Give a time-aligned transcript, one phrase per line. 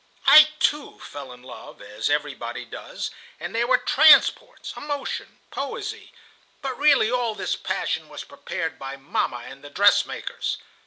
[0.25, 6.11] I, too, fell in love, as everybody does, and there were transports, emotions, poesy;
[6.59, 10.57] but really all this passion was prepared by mamma and the dressmakers.